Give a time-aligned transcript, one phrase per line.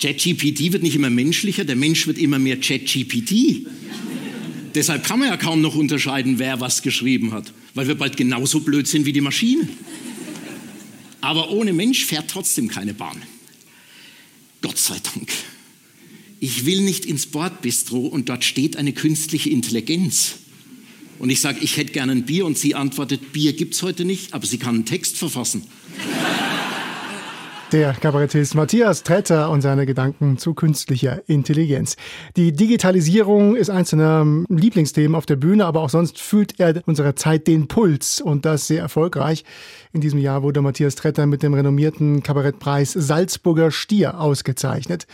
[0.00, 3.66] ChatGPT wird nicht immer menschlicher, der Mensch wird immer mehr ChatGPT.
[4.74, 8.60] Deshalb kann man ja kaum noch unterscheiden, wer was geschrieben hat, weil wir bald genauso
[8.60, 9.68] blöd sind wie die Maschine.
[11.20, 13.20] Aber ohne Mensch fährt trotzdem keine Bahn.
[14.62, 15.30] Gott sei Dank.
[16.38, 20.36] Ich will nicht ins Bordbistro und dort steht eine künstliche Intelligenz.
[21.18, 24.06] Und ich sage, ich hätte gerne ein Bier und sie antwortet, Bier gibt es heute
[24.06, 25.64] nicht, aber sie kann einen Text verfassen.
[27.72, 31.96] Der Kabarettist Matthias Tretter und seine Gedanken zu künstlicher Intelligenz.
[32.36, 37.14] Die Digitalisierung ist eins seiner Lieblingsthemen auf der Bühne, aber auch sonst fühlt er unserer
[37.14, 39.44] Zeit den Puls und das sehr erfolgreich.
[39.92, 45.06] In diesem Jahr wurde Matthias Tretter mit dem renommierten Kabarettpreis Salzburger Stier ausgezeichnet.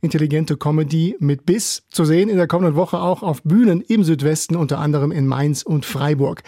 [0.00, 4.56] Intelligente Comedy mit Biss zu sehen in der kommenden Woche auch auf Bühnen im Südwesten,
[4.56, 6.42] unter anderem in Mainz und Freiburg.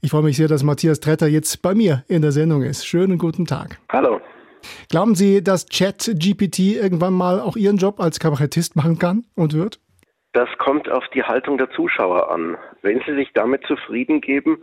[0.00, 2.84] Ich freue mich sehr, dass Matthias Tretter jetzt bei mir in der Sendung ist.
[2.84, 3.78] Schönen guten Tag.
[3.92, 4.18] Hallo.
[4.88, 9.80] Glauben Sie, dass Chat-GPT irgendwann mal auch Ihren Job als Kabarettist machen kann und wird?
[10.34, 12.58] Das kommt auf die Haltung der Zuschauer an.
[12.82, 14.58] Wenn sie sich damit zufrieden geben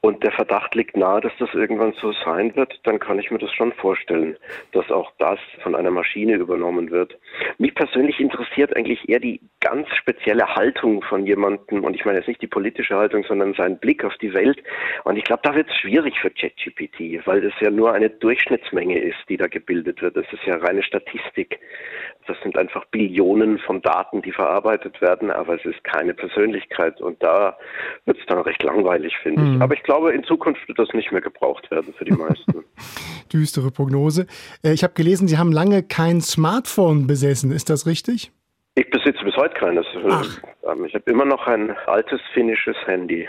[0.00, 3.38] und der Verdacht liegt nahe, dass das irgendwann so sein wird, dann kann ich mir
[3.38, 4.36] das schon vorstellen,
[4.70, 7.18] dass auch das von einer Maschine übernommen wird.
[7.58, 12.28] Mich persönlich interessiert eigentlich eher die ganz spezielle Haltung von jemandem, und ich meine jetzt
[12.28, 14.62] nicht die politische Haltung, sondern sein Blick auf die Welt.
[15.02, 19.00] Und ich glaube, da wird es schwierig für ChatGPT, weil das ja nur eine Durchschnittsmenge
[19.00, 20.16] ist, die da gebildet wird.
[20.16, 21.58] Das ist ja reine Statistik.
[22.28, 27.22] Das sind einfach Billionen von Daten, die verarbeitet werden, aber es ist keine Persönlichkeit und
[27.22, 27.56] da
[28.04, 29.56] wird es dann recht langweilig, finde mhm.
[29.56, 29.62] ich.
[29.62, 32.64] Aber ich glaube, in Zukunft wird das nicht mehr gebraucht werden für die meisten.
[33.32, 34.26] Düstere Prognose.
[34.62, 37.50] Äh, ich habe gelesen, Sie haben lange kein Smartphone besessen.
[37.52, 38.32] Ist das richtig?
[38.74, 39.86] Ich besitze bis heute keines.
[40.08, 40.38] Ach.
[40.70, 43.26] Ähm, ich habe immer noch ein altes finnisches Handy.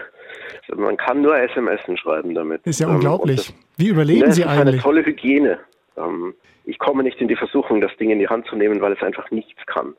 [0.75, 2.65] Man kann nur SMS schreiben damit.
[2.65, 3.53] Ist ja ähm, unglaublich.
[3.77, 4.57] Wie überlegen ne, Sie eigentlich?
[4.57, 5.59] Das ist eine tolle Hygiene.
[5.97, 6.33] Ähm,
[6.65, 9.01] ich komme nicht in die Versuchung, das Ding in die Hand zu nehmen, weil es
[9.01, 9.95] einfach nichts kann.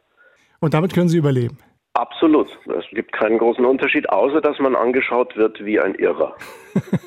[0.61, 1.59] Und damit können Sie überleben?
[1.99, 2.47] Absolut.
[2.67, 6.37] Es gibt keinen großen Unterschied, außer dass man angeschaut wird wie ein Irrer.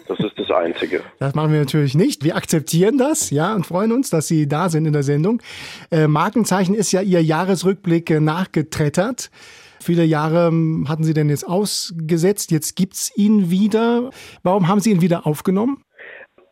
[0.10, 1.02] Das ist das Einzige.
[1.20, 2.26] Das machen wir natürlich nicht.
[2.26, 5.42] Wir akzeptieren das, ja, und freuen uns, dass Sie da sind in der Sendung.
[5.92, 9.32] Äh, Markenzeichen ist ja Ihr Jahresrückblick äh, nachgetrettert.
[9.80, 12.52] Viele Jahre ähm, hatten Sie denn jetzt ausgesetzt.
[12.52, 14.10] Jetzt gibt's ihn wieder.
[14.44, 15.84] Warum haben Sie ihn wieder aufgenommen?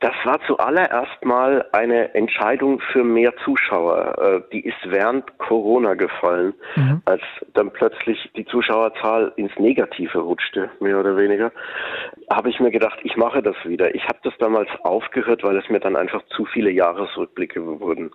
[0.01, 4.17] Das war zuallererst mal eine Entscheidung für mehr Zuschauer.
[4.17, 7.01] Äh, die ist während Corona gefallen, mhm.
[7.03, 7.21] als
[7.53, 11.51] dann plötzlich die Zuschauerzahl ins Negative rutschte, mehr oder weniger.
[12.31, 13.93] Habe ich mir gedacht, ich mache das wieder.
[13.93, 18.11] Ich habe das damals aufgehört, weil es mir dann einfach zu viele Jahresrückblicke wurden.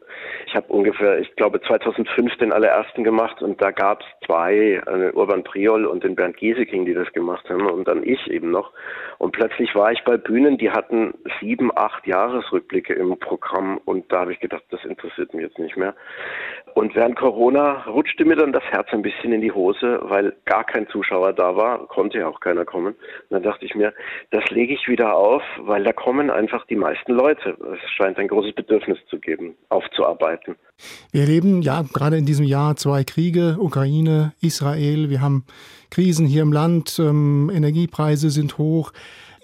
[0.47, 5.11] Ich habe ungefähr, ich glaube 2005 den allerersten gemacht und da gab es zwei, äh,
[5.13, 8.73] Urban Priol und den Bernd Gieseking, die das gemacht haben und dann ich eben noch.
[9.19, 14.21] Und plötzlich war ich bei Bühnen, die hatten sieben, acht Jahresrückblicke im Programm und da
[14.21, 15.95] habe ich gedacht, das interessiert mich jetzt nicht mehr.
[16.75, 20.65] Und während Corona rutschte mir dann das Herz ein bisschen in die Hose, weil gar
[20.65, 22.95] kein Zuschauer da war, konnte ja auch keiner kommen.
[22.95, 23.95] Und dann dachte ich mir,
[24.33, 27.57] das lege ich wieder auf, weil da kommen einfach die meisten Leute.
[27.73, 30.57] Es scheint ein großes Bedürfnis zu geben, aufzuarbeiten.
[31.13, 35.11] Wir erleben ja gerade in diesem Jahr zwei Kriege, Ukraine, Israel.
[35.11, 35.45] Wir haben
[35.91, 38.93] Krisen hier im Land, ähm, Energiepreise sind hoch.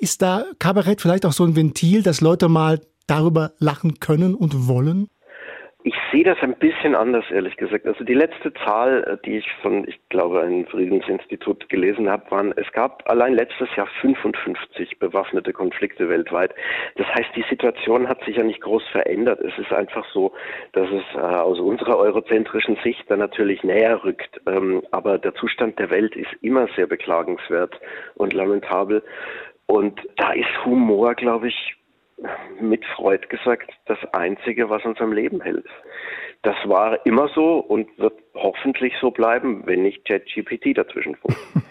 [0.02, 4.66] Ist da Kabarett vielleicht auch so ein Ventil, dass Leute mal darüber lachen können und
[4.66, 5.10] wollen?
[5.82, 7.86] Ich sehe das ein bisschen anders, ehrlich gesagt.
[7.86, 12.52] Also die letzte Zahl, äh, die ich von, ich glaube, einem Friedensinstitut gelesen habe, waren,
[12.56, 16.54] es gab allein letztes Jahr 55 bewaffnete Konflikte weltweit.
[16.96, 19.40] Das heißt, die Situation hat sich ja nicht groß verändert.
[19.40, 20.32] Es ist einfach so,
[20.72, 24.40] dass es äh, aus unserer eurozentrischen Sicht dann natürlich näher rückt.
[24.46, 27.78] Ähm, aber der Zustand der Welt ist immer sehr beklagenswert
[28.16, 29.02] und lamentabel.
[29.70, 31.76] Und da ist Humor, glaube ich,
[32.60, 35.64] mit Freud gesagt, das Einzige, was uns am Leben hält.
[36.42, 41.38] Das war immer so und wird hoffentlich so bleiben, wenn nicht ChatGPT dazwischen funkt.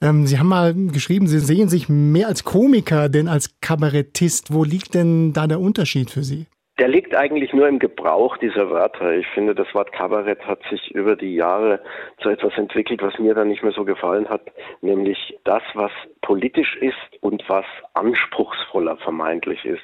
[0.00, 4.54] ähm, Sie haben mal geschrieben, Sie sehen sich mehr als Komiker denn als Kabarettist.
[4.54, 6.46] Wo liegt denn da der Unterschied für Sie?
[6.82, 9.12] Der liegt eigentlich nur im Gebrauch dieser Wörter.
[9.12, 11.78] Ich finde, das Wort Kabarett hat sich über die Jahre
[12.20, 14.50] zu etwas entwickelt, was mir dann nicht mehr so gefallen hat,
[14.80, 15.92] nämlich das, was
[16.22, 17.64] politisch ist und was
[17.94, 19.82] anspruchsvoller vermeintlich ist.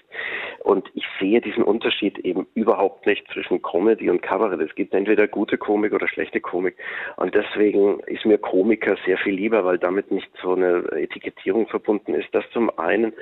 [0.65, 4.61] Und ich sehe diesen Unterschied eben überhaupt nicht zwischen Comedy und Kabarett.
[4.61, 6.77] Es gibt entweder gute Komik oder schlechte Komik.
[7.17, 12.15] Und deswegen ist mir Komiker sehr viel lieber, weil damit nicht so eine Etikettierung verbunden
[12.15, 12.29] ist.
[12.33, 13.13] Das zum einen.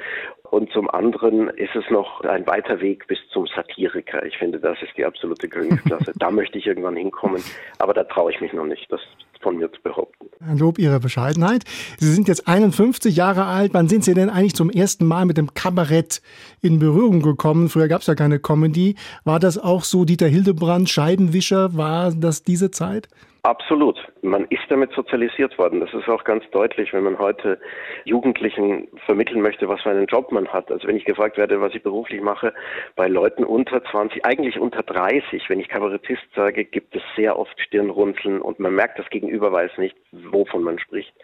[0.51, 4.25] Und zum anderen ist es noch ein weiter Weg bis zum Satiriker.
[4.25, 6.13] Ich finde, das ist die absolute Königsklasse.
[6.17, 7.43] da möchte ich irgendwann hinkommen.
[7.79, 8.91] Aber da traue ich mich noch nicht.
[8.91, 9.01] Das
[9.47, 10.27] von mir zu behaupten.
[10.41, 11.63] Ein Lob Ihrer Bescheidenheit.
[11.99, 13.75] Sie sind jetzt 51 Jahre alt.
[13.75, 16.21] Wann sind Sie denn eigentlich zum ersten Mal mit dem Kabarett
[16.63, 17.69] in Berührung gekommen?
[17.69, 18.97] Früher gab es ja keine Comedy.
[19.25, 21.77] War das auch so Dieter Hildebrand, Scheibenwischer?
[21.77, 23.09] War das diese Zeit?
[23.47, 23.97] Absolut.
[24.23, 25.79] Man ist damit sozialisiert worden.
[25.79, 27.61] Das ist auch ganz deutlich, wenn man heute
[28.03, 30.69] Jugendlichen vermitteln möchte, was für einen Job man hat.
[30.73, 32.53] Also wenn ich gefragt werde, was ich beruflich mache,
[32.97, 37.61] bei Leuten unter 20, eigentlich unter 30, wenn ich Kabarettist sage, gibt es sehr oft
[37.61, 41.15] Stirnrunzeln und man merkt, das Gegenüber weiß nicht, wovon man spricht.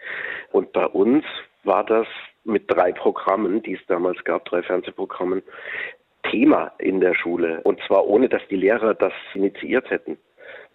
[0.53, 1.25] Und bei uns
[1.65, 2.07] war das
[2.45, 5.43] mit drei Programmen, die es damals gab, drei Fernsehprogrammen,
[6.31, 7.59] Thema in der Schule.
[7.65, 10.17] Und zwar ohne, dass die Lehrer das initiiert hätten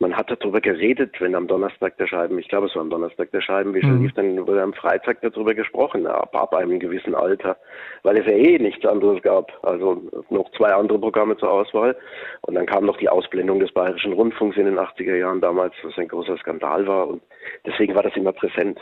[0.00, 3.30] man hat darüber geredet, wenn am Donnerstag der Scheiben, ich glaube es war am Donnerstag
[3.32, 4.02] der Scheibenwischer mhm.
[4.02, 7.56] lief, dann wurde am Freitag darüber gesprochen, ab, ab einem gewissen Alter,
[8.02, 9.52] weil es ja eh nichts anderes gab.
[9.62, 11.96] Also noch zwei andere Programme zur Auswahl.
[12.42, 15.96] Und dann kam noch die Ausblendung des Bayerischen Rundfunks in den 80er Jahren damals, was
[15.98, 17.08] ein großer Skandal war.
[17.08, 17.22] Und
[17.66, 18.78] deswegen war das immer präsent.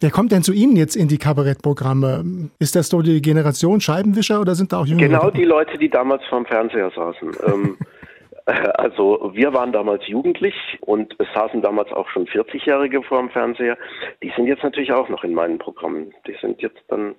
[0.00, 2.50] Wer kommt denn zu Ihnen jetzt in die Kabarettprogramme?
[2.60, 5.08] Ist das so die Generation Scheibenwischer oder sind da auch Jüngere?
[5.08, 7.30] Genau die Leute, die damals vorm Fernseher saßen.
[8.76, 13.78] Also wir waren damals jugendlich und es saßen damals auch schon 40-Jährige vor dem Fernseher.
[14.22, 16.12] Die sind jetzt natürlich auch noch in meinen Programmen.
[16.26, 17.14] Die sind jetzt dann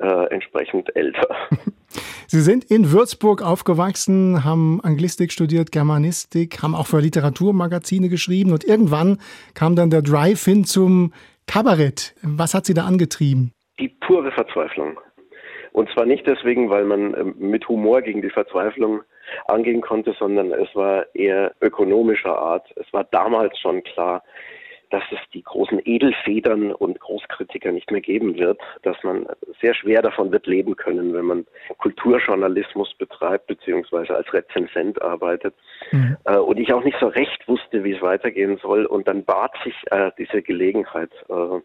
[0.00, 1.28] äh, entsprechend älter.
[2.26, 8.64] Sie sind in Würzburg aufgewachsen, haben Anglistik studiert, Germanistik, haben auch für Literaturmagazine geschrieben und
[8.64, 9.18] irgendwann
[9.54, 11.12] kam dann der Drive hin zum
[11.46, 12.14] Kabarett.
[12.22, 13.52] Was hat Sie da angetrieben?
[13.78, 14.98] Die pure Verzweiflung.
[15.72, 19.02] Und zwar nicht deswegen, weil man ähm, mit Humor gegen die Verzweiflung
[19.46, 22.66] angehen konnte, sondern es war eher ökonomischer Art.
[22.76, 24.22] Es war damals schon klar,
[24.92, 29.26] dass es die großen Edelfedern und Großkritiker nicht mehr geben wird, dass man
[29.60, 31.46] sehr schwer davon wird leben können, wenn man
[31.78, 35.54] Kulturjournalismus betreibt beziehungsweise als Rezensent arbeitet.
[35.92, 36.18] Mhm.
[36.26, 38.84] Äh, und ich auch nicht so recht wusste, wie es weitergehen soll.
[38.84, 41.60] Und dann bat sich äh, diese Gelegenheit, äh,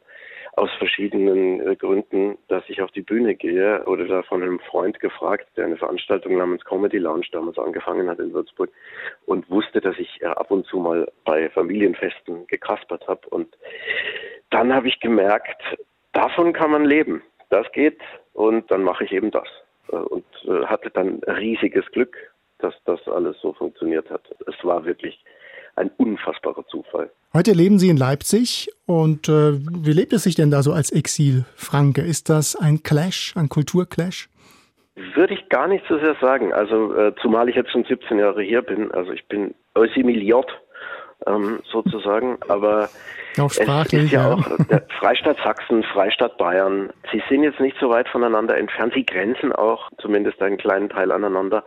[0.58, 5.00] aus verschiedenen äh, Gründen, dass ich auf die Bühne gehe oder da von einem Freund
[5.00, 8.72] gefragt, der eine Veranstaltung namens Comedy Lounge damals angefangen hat in Würzburg
[9.28, 13.22] und wusste, dass ich äh, ab und zu mal bei Familienfesten gekaspert habe.
[13.30, 13.56] Und
[14.50, 15.62] dann habe ich gemerkt,
[16.14, 17.22] davon kann man leben.
[17.52, 18.02] Das geht
[18.34, 19.48] und dann mache ich eben das.
[19.92, 20.26] Äh, und
[20.66, 22.18] hatte dann riesiges Glück,
[22.58, 24.24] dass das alles so funktioniert hat.
[24.48, 25.24] Es war wirklich
[25.78, 27.12] ein unfassbarer Zufall.
[27.34, 30.92] Heute leben Sie in Leipzig und äh, wie lebt es sich denn da so als
[30.92, 32.02] Exil-Franke?
[32.02, 34.30] Ist das ein Clash, ein Kulturclash?
[35.14, 36.54] Würde ich gar nicht so sehr sagen.
[36.54, 38.92] Also äh, zumal ich jetzt schon 17 Jahre hier bin.
[38.92, 40.50] Also ich bin assimiliert
[41.28, 42.38] ähm, sozusagen.
[42.48, 42.90] Aber
[43.38, 44.36] auch sprachlich, es ist ja, ja.
[44.36, 46.90] auch Freistaat Sachsen, Freistaat Bayern.
[47.12, 48.94] Sie sind jetzt nicht so weit voneinander entfernt.
[48.96, 51.64] Sie grenzen auch zumindest einen kleinen Teil aneinander.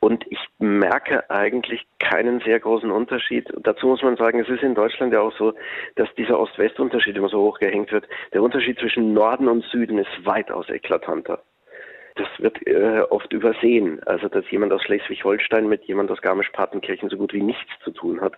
[0.00, 3.48] Und ich merke eigentlich keinen sehr großen Unterschied.
[3.62, 5.54] Dazu muss man sagen, es ist in Deutschland ja auch so,
[5.96, 8.08] dass dieser Ost-West-Unterschied immer so hochgehängt wird.
[8.32, 11.42] Der Unterschied zwischen Norden und Süden ist weitaus eklatanter.
[12.14, 14.00] Das wird äh, oft übersehen.
[14.04, 18.20] Also, dass jemand aus Schleswig-Holstein mit jemand aus Garmisch-Partenkirchen so gut wie nichts zu tun
[18.20, 18.34] hat.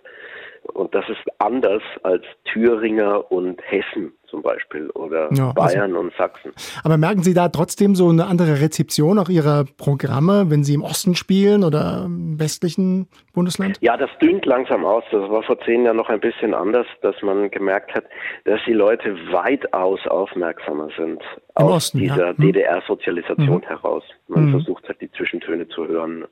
[0.73, 5.99] Und das ist anders als Thüringer und Hessen zum Beispiel oder ja, also Bayern also,
[5.99, 6.51] und Sachsen.
[6.83, 10.83] Aber merken Sie da trotzdem so eine andere Rezeption auch Ihrer Programme, wenn Sie im
[10.83, 13.77] Osten spielen oder im westlichen Bundesland?
[13.81, 15.03] Ja, das dünnt langsam aus.
[15.11, 18.05] Das war vor zehn Jahren noch ein bisschen anders, dass man gemerkt hat,
[18.45, 21.21] dass die Leute weitaus aufmerksamer sind
[21.59, 22.37] Im aus Osten, dieser ja.
[22.37, 22.37] hm.
[22.37, 23.67] DDR-Sozialisation mhm.
[23.67, 24.03] heraus.
[24.29, 24.51] Man mhm.
[24.51, 26.25] versucht halt die Zwischentöne zu hören.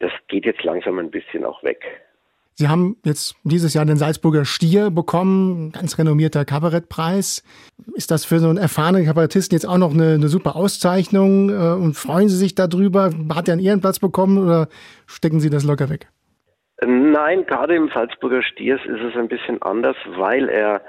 [0.00, 1.84] Das geht jetzt langsam ein bisschen auch weg.
[2.56, 7.42] Sie haben jetzt dieses Jahr den Salzburger Stier bekommen, ganz renommierter Kabarettpreis.
[7.94, 11.72] Ist das für so einen erfahrenen Kabarettisten jetzt auch noch eine, eine super Auszeichnung äh,
[11.72, 13.10] und freuen Sie sich darüber?
[13.30, 14.68] Hat er einen Ehrenplatz bekommen oder
[15.06, 16.08] stecken Sie das locker weg?
[16.86, 20.82] Nein, gerade im Salzburger Stiers ist es ein bisschen anders, weil er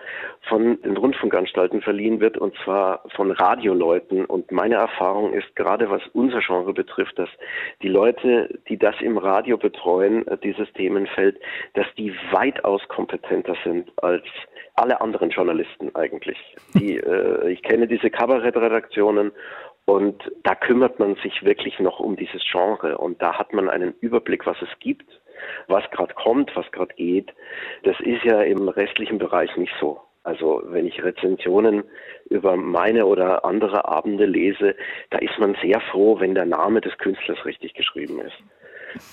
[0.48, 4.26] von den Rundfunkanstalten verliehen wird und zwar von Radioleuten.
[4.26, 7.30] Und meine Erfahrung ist gerade was unser Genre betrifft, dass
[7.82, 11.40] die Leute, die das im Radio betreuen, äh, dieses Themenfeld,
[11.74, 14.24] dass die weitaus kompetenter sind als
[14.76, 16.38] alle anderen Journalisten eigentlich.
[16.74, 19.32] Die, äh, ich kenne diese Kabarettredaktionen
[19.86, 23.94] und da kümmert man sich wirklich noch um dieses Genre und da hat man einen
[24.02, 25.06] Überblick, was es gibt
[25.68, 27.34] was gerade kommt, was gerade geht.
[27.84, 30.02] Das ist ja im restlichen Bereich nicht so.
[30.24, 31.84] Also wenn ich Rezensionen
[32.30, 34.76] über meine oder andere Abende lese,
[35.12, 38.36] da ist man sehr froh, wenn der Name des Künstlers richtig geschrieben ist.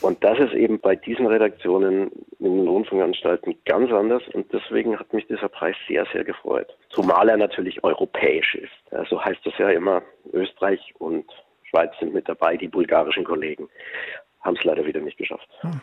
[0.00, 5.12] Und das ist eben bei diesen Redaktionen in den Rundfunkanstalten ganz anders und deswegen hat
[5.12, 6.68] mich dieser Preis sehr, sehr gefreut.
[6.88, 8.72] Zumal er natürlich europäisch ist.
[8.90, 10.02] So also heißt das ja immer,
[10.32, 11.26] Österreich und
[11.64, 13.68] Schweiz sind mit dabei, die bulgarischen Kollegen
[14.42, 15.48] haben es leider wieder nicht geschafft.
[15.60, 15.80] Hm.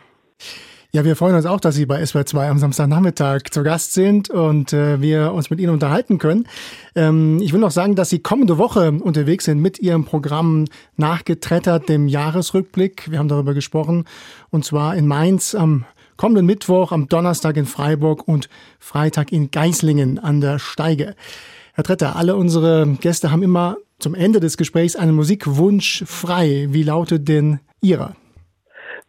[0.92, 4.28] Ja, wir freuen uns auch, dass Sie bei SWR 2 am Samstagnachmittag zu Gast sind
[4.28, 6.48] und äh, wir uns mit Ihnen unterhalten können.
[6.96, 10.64] Ähm, ich will noch sagen, dass Sie kommende Woche unterwegs sind mit Ihrem Programm
[10.96, 13.08] Nachgetrettert, dem Jahresrückblick.
[13.08, 14.04] Wir haben darüber gesprochen
[14.50, 15.84] und zwar in Mainz am
[16.16, 18.48] kommenden Mittwoch, am Donnerstag in Freiburg und
[18.80, 21.14] Freitag in Geislingen an der Steige.
[21.74, 26.66] Herr Tretter, alle unsere Gäste haben immer zum Ende des Gesprächs einen Musikwunsch frei.
[26.70, 28.16] Wie lautet denn Ihrer?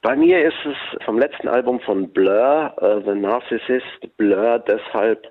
[0.03, 5.27] Bei mir ist es vom letzten Album von Blur, uh, The Narcissist, Blur deshalb,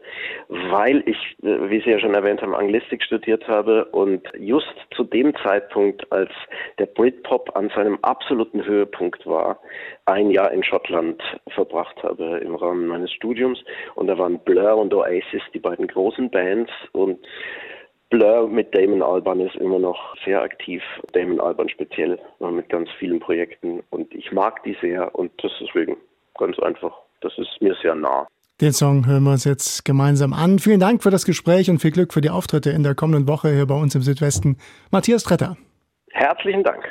[0.49, 5.03] weil ich, äh, wie Sie ja schon erwähnt haben, Anglistik studiert habe und just zu
[5.03, 6.31] dem Zeitpunkt, als
[6.79, 9.59] der Britpop an seinem absoluten Höhepunkt war,
[10.07, 13.59] ein Jahr in Schottland verbracht habe im Rahmen meines Studiums.
[13.97, 17.19] Und da waren Blur und Oasis die beiden großen Bands und
[18.11, 20.83] Blur mit Damon Alban ist immer noch sehr aktiv.
[21.13, 25.97] Damon Alban speziell mit ganz vielen Projekten und ich mag die sehr und das deswegen
[26.37, 26.93] ganz einfach.
[27.21, 28.27] Das ist mir sehr nah.
[28.61, 30.59] Den Song hören wir uns jetzt gemeinsam an.
[30.59, 33.55] Vielen Dank für das Gespräch und viel Glück für die Auftritte in der kommenden Woche
[33.55, 34.59] hier bei uns im Südwesten.
[34.91, 35.57] Matthias Tretter.
[36.11, 36.91] Herzlichen Dank.